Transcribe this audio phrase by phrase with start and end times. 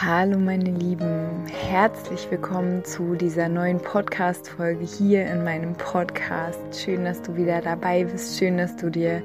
[0.00, 6.60] Hallo meine Lieben, herzlich willkommen zu dieser neuen Podcast-Folge hier in meinem Podcast.
[6.72, 9.20] Schön, dass du wieder dabei bist, schön, dass du dir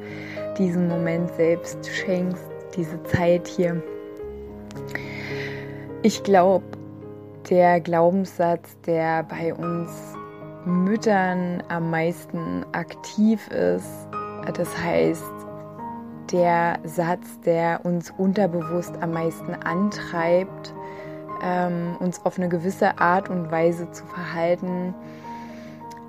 [0.58, 2.44] diesen Moment selbst schenkst,
[2.76, 3.84] diese Zeit hier.
[6.02, 6.66] Ich glaube,
[7.52, 9.92] der Glaubenssatz, der bei uns
[10.66, 14.08] Müttern am meisten aktiv ist,
[14.56, 15.33] das heißt,
[16.32, 20.74] der Satz, der uns unterbewusst am meisten antreibt,
[21.44, 24.94] ähm, uns auf eine gewisse Art und Weise zu verhalten,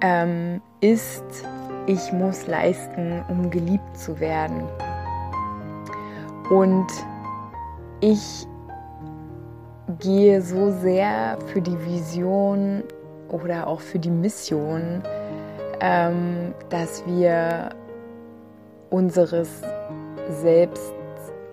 [0.00, 1.25] ähm, ist,
[1.86, 4.62] ich muss leisten, um geliebt zu werden.
[6.50, 6.86] Und
[8.00, 8.47] ich
[9.98, 12.83] gehe so sehr für die Vision
[13.28, 15.03] oder auch für die Mission,
[15.81, 17.70] ähm, dass wir
[18.91, 19.62] unseres
[20.30, 20.92] selbst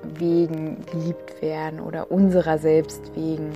[0.04, 3.52] wegen geliebt werden oder unserer selbst wegen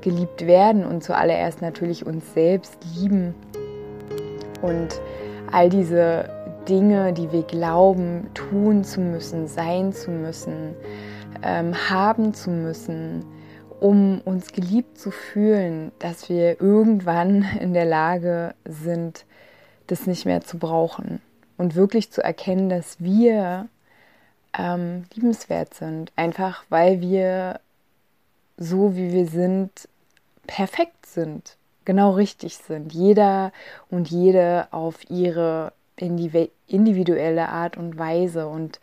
[0.00, 3.34] geliebt werden und zuallererst natürlich uns selbst lieben.
[4.62, 5.00] Und
[5.50, 6.28] all diese
[6.68, 10.74] Dinge, die wir glauben, tun zu müssen, sein zu müssen,
[11.42, 13.24] ähm, haben zu müssen,
[13.80, 19.26] um uns geliebt zu fühlen, dass wir irgendwann in der Lage sind,
[19.86, 21.20] das nicht mehr zu brauchen.
[21.58, 23.68] Und wirklich zu erkennen, dass wir
[24.56, 26.12] ähm, liebenswert sind.
[26.16, 27.60] Einfach weil wir
[28.56, 29.70] so wie wir sind,
[30.46, 32.92] perfekt sind, genau richtig sind.
[32.92, 33.52] Jeder
[33.90, 38.48] und jede auf ihre individuelle Art und Weise.
[38.48, 38.80] Und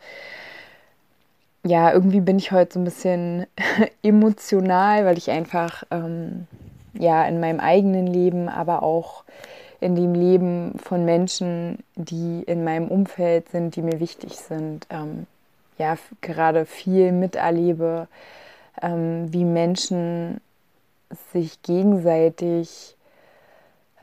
[1.64, 3.46] ja, irgendwie bin ich heute so ein bisschen
[4.02, 6.46] emotional, weil ich einfach ähm,
[6.98, 9.24] ja in meinem eigenen Leben, aber auch
[9.80, 15.26] in dem Leben von Menschen, die in meinem Umfeld sind, die mir wichtig sind, ähm,
[15.78, 18.08] ja gerade viel miterlebe,
[18.82, 20.40] ähm, wie Menschen
[21.32, 22.96] sich gegenseitig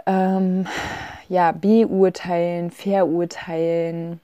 [0.06, 0.68] ähm,
[1.30, 4.20] ja, beurteilen, verurteilen,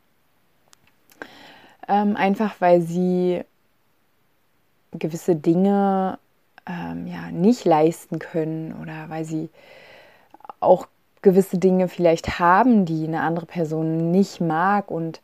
[1.88, 3.44] ähm, einfach weil sie
[4.92, 6.20] gewisse Dinge
[6.68, 9.50] ähm, ja, nicht leisten können oder weil sie
[10.60, 10.88] auch
[11.22, 14.92] gewisse Dinge vielleicht haben, die eine andere Person nicht mag.
[14.92, 15.22] Und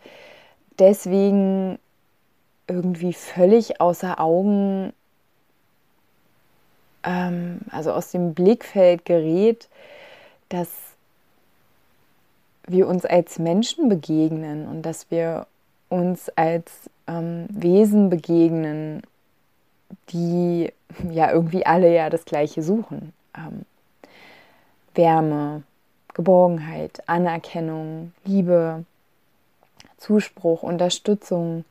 [0.79, 1.79] deswegen
[2.67, 4.93] irgendwie völlig außer Augen,
[7.03, 9.69] ähm, also aus dem Blickfeld gerät,
[10.49, 10.69] dass
[12.65, 15.47] wir uns als Menschen begegnen und dass wir
[15.89, 19.03] uns als ähm, Wesen begegnen,
[20.09, 20.71] die
[21.11, 23.13] ja irgendwie alle ja das Gleiche suchen.
[23.37, 23.65] Ähm,
[24.95, 25.63] Wärme,
[26.13, 28.85] Geborgenheit, Anerkennung, Liebe,
[29.97, 31.65] Zuspruch, Unterstützung,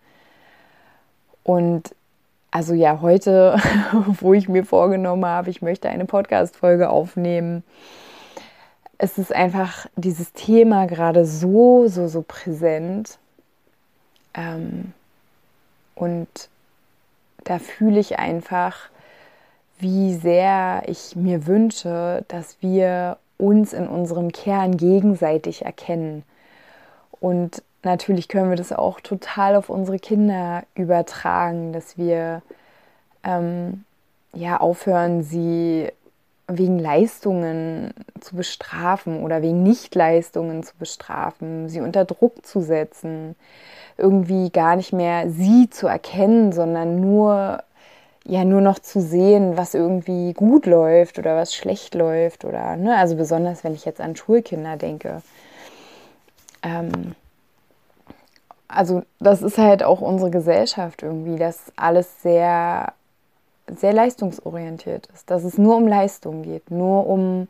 [1.45, 1.95] und
[2.51, 3.57] also ja, heute,
[4.21, 7.65] wo ich mir vorgenommen habe, ich möchte eine Podcast-Folge aufnehmen,
[8.99, 13.19] es ist einfach dieses Thema gerade so, so, so präsent.
[14.35, 14.93] Ähm,
[15.97, 16.29] und
[17.45, 18.91] da fühle ich einfach,
[19.79, 26.23] wie sehr ich mir wünsche, dass wir uns in unserem Kern gegenseitig erkennen
[27.19, 32.43] und natürlich können wir das auch total auf unsere Kinder übertragen, dass wir
[33.25, 33.85] ähm,
[34.35, 35.91] ja aufhören, sie
[36.49, 43.37] wegen Leistungen zu bestrafen oder wegen Nichtleistungen zu bestrafen, sie unter Druck zu setzen,
[43.97, 47.63] irgendwie gar nicht mehr sie zu erkennen, sondern nur
[48.25, 52.97] ja nur noch zu sehen, was irgendwie gut läuft oder was schlecht läuft oder ne,
[52.97, 55.23] also besonders wenn ich jetzt an Schulkinder denke.
[56.63, 57.15] Ähm,
[58.75, 62.93] also das ist halt auch unsere Gesellschaft irgendwie, dass alles sehr,
[63.67, 67.49] sehr leistungsorientiert ist, dass es nur um Leistung geht, nur um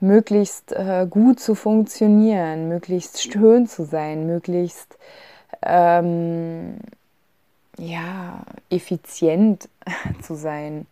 [0.00, 4.98] möglichst äh, gut zu funktionieren, möglichst schön zu sein, möglichst
[5.62, 6.76] ähm,
[7.78, 9.68] ja, effizient
[10.22, 10.86] zu sein,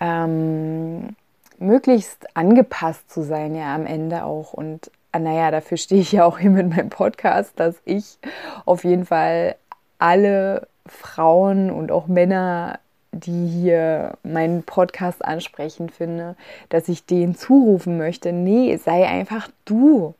[0.00, 1.16] ähm,
[1.58, 4.52] möglichst angepasst zu sein, ja, am Ende auch.
[4.52, 8.18] Und naja, dafür stehe ich ja auch hier mit meinem Podcast, dass ich
[8.64, 9.56] auf jeden Fall
[9.98, 12.78] alle Frauen und auch Männer,
[13.12, 16.36] die hier meinen Podcast ansprechend finde,
[16.68, 20.14] dass ich denen zurufen möchte, nee, sei einfach du.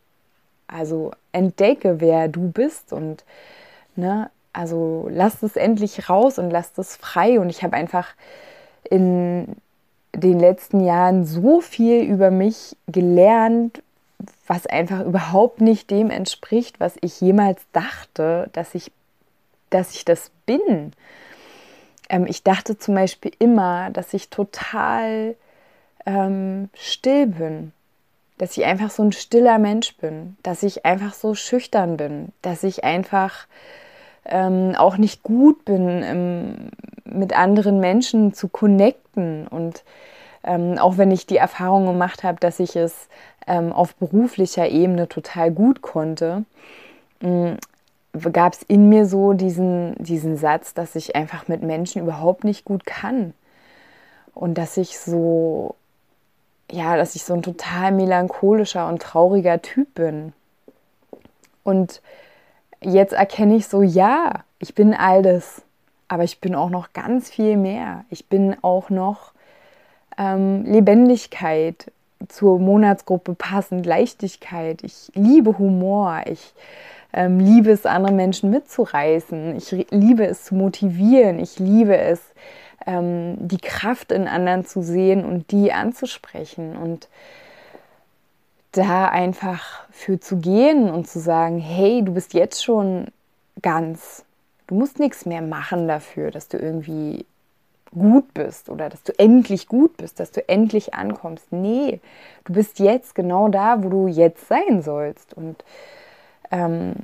[0.67, 3.25] Also entdecke, wer du bist und
[3.95, 7.39] ne, also lass es endlich raus und lass es frei.
[7.39, 8.09] Und ich habe einfach
[8.89, 9.57] in
[10.15, 13.83] den letzten Jahren so viel über mich gelernt,
[14.47, 18.91] was einfach überhaupt nicht dem entspricht, was ich jemals dachte, dass ich,
[19.71, 20.93] dass ich das bin.
[22.09, 25.37] Ähm, ich dachte zum Beispiel immer, dass ich total
[26.07, 27.73] ähm, still bin,
[28.39, 32.63] dass ich einfach so ein stiller Mensch bin, dass ich einfach so schüchtern bin, dass
[32.63, 33.47] ich einfach
[34.25, 36.71] ähm, auch nicht gut bin, ähm,
[37.05, 39.47] mit anderen Menschen zu connecten.
[39.47, 39.85] Und
[40.45, 43.09] ähm, auch wenn ich die Erfahrung gemacht habe, dass ich es
[43.47, 46.45] ähm, auf beruflicher Ebene total gut konnte,
[47.21, 47.55] mm,
[48.33, 52.65] gab es in mir so diesen, diesen Satz, dass ich einfach mit Menschen überhaupt nicht
[52.65, 53.35] gut kann.
[54.35, 55.75] Und dass ich so,
[56.71, 60.33] ja, dass ich so ein total melancholischer und trauriger Typ bin.
[61.63, 62.01] Und
[62.81, 65.63] jetzt erkenne ich so, ja, ich bin all das,
[66.09, 68.05] aber ich bin auch noch ganz viel mehr.
[68.11, 69.33] Ich bin auch noch
[70.19, 71.91] ähm, Lebendigkeit
[72.29, 74.83] zur Monatsgruppe passend, Leichtigkeit.
[74.83, 76.23] Ich liebe Humor.
[76.27, 76.55] Ich
[77.13, 79.57] ähm, liebe es, andere Menschen mitzureißen.
[79.57, 81.39] Ich liebe es zu motivieren.
[81.39, 82.21] Ich liebe es,
[82.87, 86.77] ähm, die Kraft in anderen zu sehen und die anzusprechen.
[86.77, 87.09] Und
[88.73, 93.07] da einfach für zu gehen und zu sagen, hey, du bist jetzt schon
[93.63, 94.25] ganz.
[94.67, 97.25] Du musst nichts mehr machen dafür, dass du irgendwie
[97.99, 101.51] gut bist oder dass du endlich gut bist, dass du endlich ankommst.
[101.51, 102.01] Nee,
[102.45, 105.35] du bist jetzt genau da, wo du jetzt sein sollst.
[105.35, 105.65] Und
[106.51, 106.95] ähm,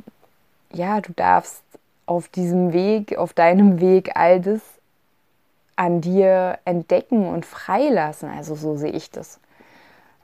[0.73, 1.63] ja, du darfst
[2.07, 4.61] auf diesem Weg, auf deinem Weg all das
[5.77, 8.29] an dir entdecken und freilassen.
[8.29, 9.41] Also so sehe ich das.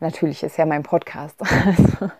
[0.00, 1.36] Natürlich ist ja mein Podcast.
[1.66, 2.10] Also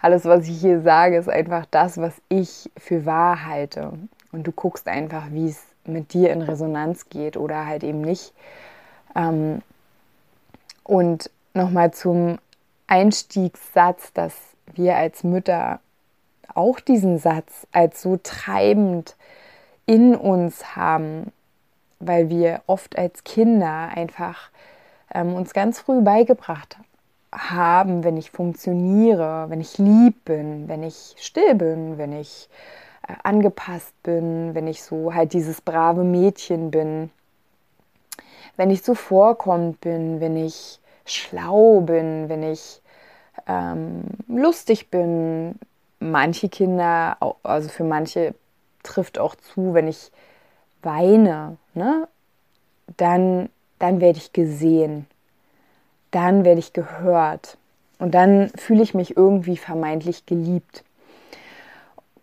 [0.00, 3.92] alles, was ich hier sage, ist einfach das, was ich für wahr halte.
[4.32, 8.32] Und du guckst einfach, wie es mit dir in Resonanz geht oder halt eben nicht.
[9.14, 9.62] Ähm,
[10.82, 12.38] und nochmal zum
[12.86, 14.34] Einstiegssatz, dass
[14.74, 15.80] wir als Mütter
[16.54, 19.16] auch diesen Satz als so treibend
[19.86, 21.32] in uns haben,
[22.00, 24.50] weil wir oft als Kinder einfach
[25.12, 26.76] ähm, uns ganz früh beigebracht
[27.32, 32.48] haben, wenn ich funktioniere, wenn ich lieb bin, wenn ich still bin, wenn ich
[33.22, 37.10] angepasst bin, wenn ich so halt dieses brave Mädchen bin,
[38.56, 42.80] wenn ich so vorkommt bin, wenn ich schlau bin, wenn ich
[43.46, 45.58] ähm, lustig bin.
[46.00, 48.34] Manche Kinder, also für manche
[48.82, 50.12] trifft auch zu, wenn ich
[50.82, 52.08] weine, ne?
[52.98, 53.48] dann,
[53.78, 55.06] dann werde ich gesehen
[56.14, 57.58] dann werde ich gehört
[57.98, 60.84] und dann fühle ich mich irgendwie vermeintlich geliebt.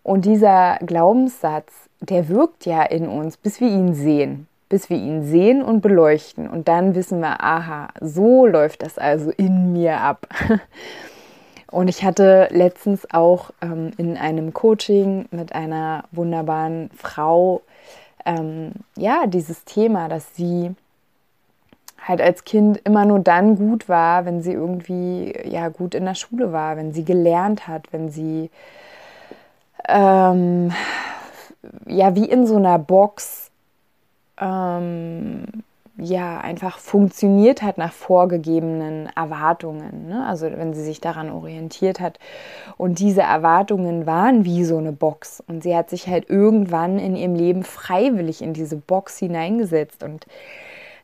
[0.03, 5.23] Und dieser Glaubenssatz, der wirkt ja in uns, bis wir ihn sehen, bis wir ihn
[5.23, 6.49] sehen und beleuchten.
[6.49, 10.27] Und dann wissen wir, aha, so läuft das also in mir ab.
[11.71, 17.61] Und ich hatte letztens auch ähm, in einem Coaching mit einer wunderbaren Frau
[18.25, 20.75] ähm, ja dieses Thema, dass sie
[22.05, 26.15] halt als Kind immer nur dann gut war, wenn sie irgendwie ja gut in der
[26.15, 28.49] Schule war, wenn sie gelernt hat, wenn sie
[29.87, 30.71] ähm,
[31.87, 33.51] ja wie in so einer Box
[34.39, 35.45] ähm,
[35.97, 40.07] ja einfach funktioniert hat nach vorgegebenen Erwartungen.
[40.07, 40.25] Ne?
[40.25, 42.17] Also wenn sie sich daran orientiert hat.
[42.77, 45.43] Und diese Erwartungen waren wie so eine Box.
[45.47, 50.03] Und sie hat sich halt irgendwann in ihrem Leben freiwillig in diese Box hineingesetzt.
[50.03, 50.25] Und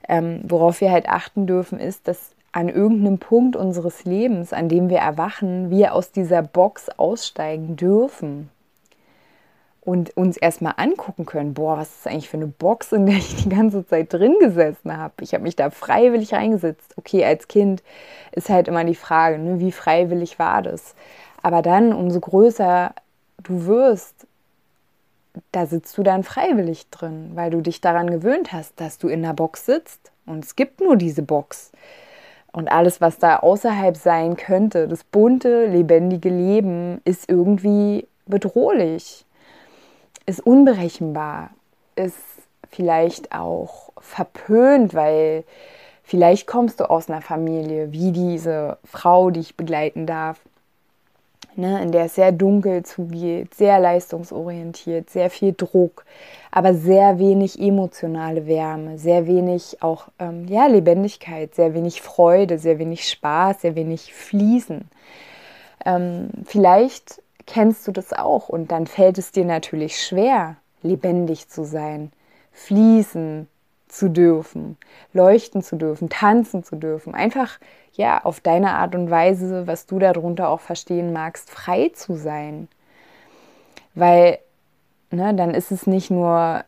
[0.10, 4.90] ähm, worauf wir halt achten dürfen, ist, dass an irgendeinem Punkt unseres Lebens, an dem
[4.90, 8.50] wir erwachen, wir aus dieser Box aussteigen dürfen
[9.88, 13.38] und uns erstmal angucken können, boah, was ist eigentlich für eine Box, in der ich
[13.38, 15.14] die ganze Zeit drin gesessen habe.
[15.22, 16.94] Ich habe mich da freiwillig reingesetzt.
[16.98, 17.82] Okay, als Kind
[18.34, 20.94] ist halt immer die Frage, ne, wie freiwillig war das?
[21.42, 22.94] Aber dann, umso größer
[23.44, 24.28] du wirst,
[25.54, 29.22] da sitzt du dann freiwillig drin, weil du dich daran gewöhnt hast, dass du in
[29.22, 31.72] der Box sitzt und es gibt nur diese Box.
[32.52, 39.24] Und alles, was da außerhalb sein könnte, das bunte, lebendige Leben, ist irgendwie bedrohlich,
[40.28, 41.50] ist unberechenbar,
[41.96, 42.18] ist
[42.70, 45.44] vielleicht auch verpönt, weil
[46.04, 50.40] vielleicht kommst du aus einer Familie wie diese Frau, die ich begleiten darf,
[51.56, 56.06] ne, in der es sehr dunkel zugeht, sehr leistungsorientiert, sehr viel Druck,
[56.52, 62.80] aber sehr wenig emotionale Wärme, sehr wenig auch ähm, ja, Lebendigkeit, sehr wenig Freude, sehr
[62.80, 64.90] wenig Spaß, sehr wenig Fließen.
[65.86, 71.64] Ähm, vielleicht kennst du das auch und dann fällt es dir natürlich schwer, lebendig zu
[71.64, 72.12] sein,
[72.52, 73.48] fließen
[73.88, 74.78] zu dürfen,
[75.14, 77.58] leuchten zu dürfen, tanzen zu dürfen, einfach
[77.94, 82.68] ja auf deine Art und Weise, was du darunter auch verstehen magst, frei zu sein.
[83.96, 84.40] Weil
[85.10, 86.64] ne, dann ist es nicht nur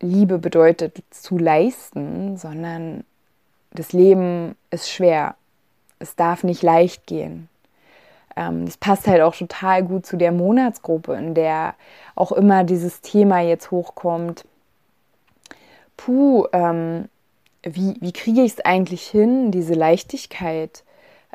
[0.00, 3.04] Liebe bedeutet zu leisten, sondern
[3.70, 5.36] das Leben ist schwer.
[6.00, 7.48] Es darf nicht leicht gehen.
[8.36, 11.74] Ähm, das passt halt auch total gut zu der Monatsgruppe, in der
[12.14, 14.44] auch immer dieses Thema jetzt hochkommt.
[15.96, 17.08] Puh, ähm,
[17.62, 20.84] wie, wie kriege ich es eigentlich hin, diese Leichtigkeit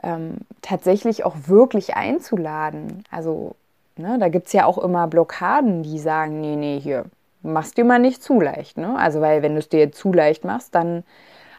[0.04, 3.04] ähm, tatsächlich auch wirklich einzuladen?
[3.12, 3.56] Also
[3.98, 7.06] Ne, da gibt es ja auch immer Blockaden, die sagen, nee, nee, hier,
[7.42, 8.78] machst dir mal nicht zu leicht.
[8.78, 8.96] Ne?
[8.98, 11.04] Also, weil wenn du es dir zu leicht machst, dann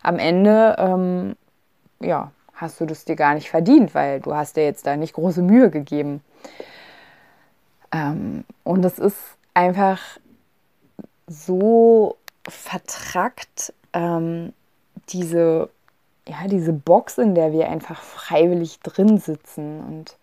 [0.03, 1.37] am Ende, ähm,
[2.01, 5.15] ja, hast du das dir gar nicht verdient, weil du hast dir jetzt da nicht
[5.15, 6.23] große Mühe gegeben.
[7.93, 9.17] Ähm, und es ist
[9.55, 10.01] einfach
[11.27, 12.17] so
[12.49, 14.53] vertrackt, ähm,
[15.11, 15.71] diese,
[16.27, 20.17] ja, diese Box, in der wir einfach freiwillig drin sitzen und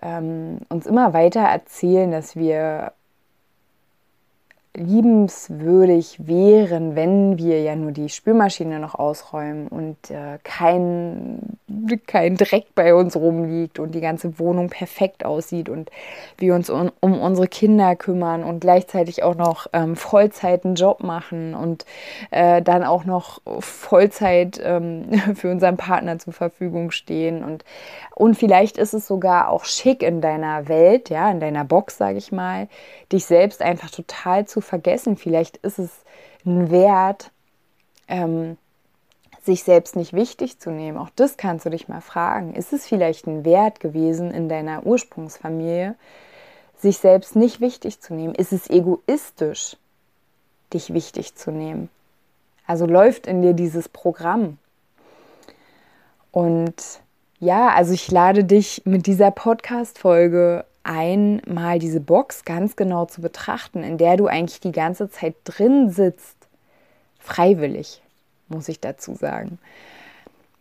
[0.00, 2.92] ähm, uns immer weiter erzählen, dass wir
[4.74, 11.58] liebenswürdig wären, wenn wir ja nur die Spülmaschine noch ausräumen und äh, kein,
[12.06, 15.90] kein Dreck bei uns rumliegt und die ganze Wohnung perfekt aussieht und
[16.38, 21.02] wir uns um, um unsere Kinder kümmern und gleichzeitig auch noch ähm, Vollzeit einen Job
[21.02, 21.84] machen und
[22.30, 27.62] äh, dann auch noch Vollzeit ähm, für unseren Partner zur Verfügung stehen und,
[28.14, 32.16] und vielleicht ist es sogar auch schick in deiner Welt, ja, in deiner Box, sage
[32.16, 32.68] ich mal,
[33.12, 35.16] dich selbst einfach total zu vergessen.
[35.16, 35.90] Vielleicht ist es
[36.44, 37.30] ein Wert,
[38.08, 38.56] ähm,
[39.42, 40.98] sich selbst nicht wichtig zu nehmen.
[40.98, 42.54] Auch das kannst du dich mal fragen.
[42.54, 45.96] Ist es vielleicht ein Wert gewesen in deiner Ursprungsfamilie,
[46.78, 48.34] sich selbst nicht wichtig zu nehmen?
[48.34, 49.76] Ist es egoistisch,
[50.72, 51.88] dich wichtig zu nehmen?
[52.66, 54.58] Also läuft in dir dieses Programm.
[56.30, 57.00] Und
[57.40, 63.82] ja, also ich lade dich mit dieser Podcast-Folge einmal diese Box ganz genau zu betrachten,
[63.82, 66.36] in der du eigentlich die ganze Zeit drin sitzt,
[67.18, 68.02] freiwillig,
[68.48, 69.58] muss ich dazu sagen.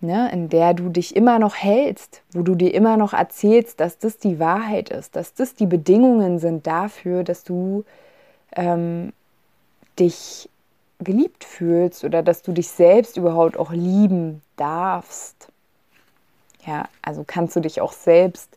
[0.03, 3.99] Ne, in der du dich immer noch hältst, wo du dir immer noch erzählst, dass
[3.99, 7.85] das die Wahrheit ist, dass das die Bedingungen sind dafür, dass du
[8.55, 9.13] ähm,
[9.99, 10.49] dich
[10.97, 15.49] geliebt fühlst oder dass du dich selbst überhaupt auch lieben darfst.
[16.65, 18.49] Ja, also kannst du dich auch selbst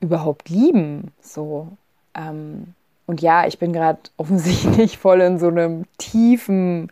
[0.00, 1.12] überhaupt lieben?
[1.20, 1.68] So.
[2.14, 2.74] Ähm,
[3.06, 6.90] und ja, ich bin gerade offensichtlich voll in so einem tiefen,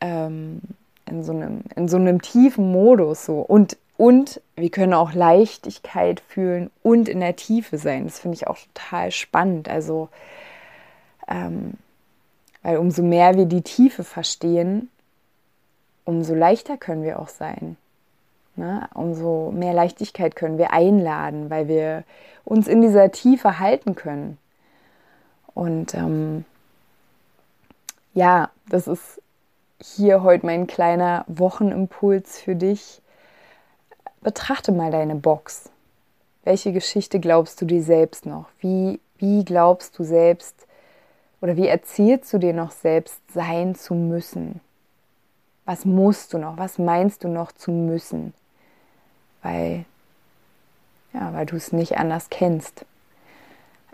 [0.00, 0.60] ähm,
[1.06, 3.40] in so einem, in so einem tiefen Modus so.
[3.40, 8.04] Und, und wir können auch Leichtigkeit fühlen und in der Tiefe sein.
[8.04, 9.68] Das finde ich auch total spannend.
[9.68, 10.08] Also,
[11.28, 11.74] ähm,
[12.62, 14.88] weil umso mehr wir die Tiefe verstehen,
[16.04, 17.76] umso leichter können wir auch sein.
[18.56, 18.88] Ne?
[18.94, 22.04] Umso mehr Leichtigkeit können wir einladen, weil wir
[22.44, 24.38] uns in dieser Tiefe halten können.
[25.54, 26.44] Und ähm,
[28.12, 29.20] ja, das ist
[29.80, 33.02] hier heute mein kleiner Wochenimpuls für dich.
[34.20, 35.70] Betrachte mal deine Box.
[36.44, 38.46] Welche Geschichte glaubst du dir selbst noch?
[38.60, 40.66] Wie, wie glaubst du selbst
[41.40, 44.60] oder wie erzählst du dir noch selbst sein zu müssen?
[45.64, 46.56] Was musst du noch?
[46.56, 48.34] Was meinst du noch zu müssen?
[49.44, 49.84] Weil,
[51.12, 52.84] ja, weil du es nicht anders kennst.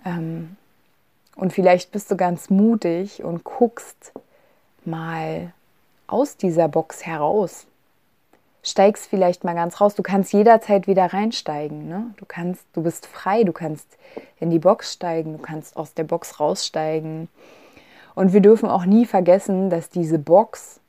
[0.06, 0.56] Ähm,
[1.36, 4.12] und vielleicht bist du ganz mutig und guckst
[4.84, 5.52] mal
[6.06, 7.66] aus dieser Box heraus.
[8.62, 9.94] Steigst vielleicht mal ganz raus.
[9.94, 11.88] Du kannst jederzeit wieder reinsteigen.
[11.88, 12.12] Ne?
[12.18, 13.44] Du kannst, du bist frei.
[13.44, 13.86] Du kannst
[14.38, 15.32] in die Box steigen.
[15.32, 17.28] Du kannst aus der Box raussteigen.
[18.14, 20.80] Und wir dürfen auch nie vergessen, dass diese Box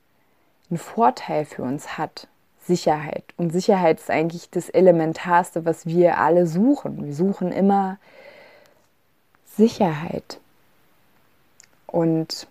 [0.68, 2.28] einen Vorteil für uns hat.
[2.66, 3.24] Sicherheit.
[3.36, 7.04] Und Sicherheit ist eigentlich das Elementarste, was wir alle suchen.
[7.04, 7.98] Wir suchen immer
[9.56, 10.38] Sicherheit.
[11.86, 12.46] Und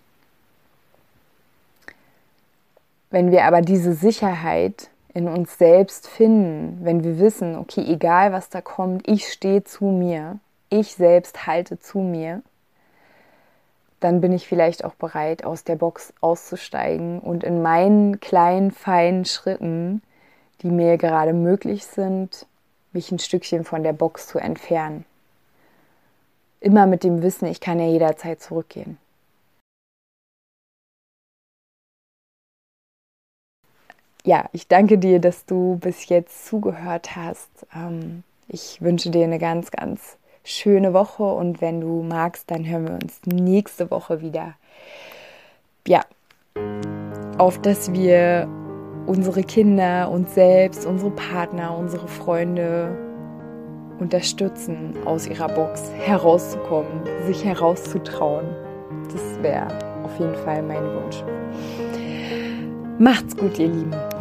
[3.10, 8.48] wenn wir aber diese Sicherheit in uns selbst finden, wenn wir wissen, okay, egal was
[8.48, 10.38] da kommt, ich stehe zu mir,
[10.70, 12.42] ich selbst halte zu mir,
[14.02, 19.24] dann bin ich vielleicht auch bereit, aus der Box auszusteigen und in meinen kleinen, feinen
[19.24, 20.02] Schritten,
[20.62, 22.46] die mir gerade möglich sind,
[22.92, 25.04] mich ein Stückchen von der Box zu entfernen.
[26.60, 28.98] Immer mit dem Wissen, ich kann ja jederzeit zurückgehen.
[34.24, 37.50] Ja, ich danke dir, dass du bis jetzt zugehört hast.
[37.74, 42.88] Ähm, ich wünsche dir eine ganz, ganz schöne Woche und wenn du magst, dann hören
[42.88, 44.54] wir uns nächste Woche wieder.
[45.86, 46.02] Ja,
[47.38, 48.48] auf dass wir
[49.06, 52.96] unsere Kinder, uns selbst, unsere Partner, unsere Freunde
[53.98, 58.46] unterstützen, aus ihrer Box herauszukommen, sich herauszutrauen.
[59.12, 59.68] Das wäre
[60.04, 61.24] auf jeden Fall mein Wunsch.
[62.98, 64.11] Macht's gut, ihr Lieben.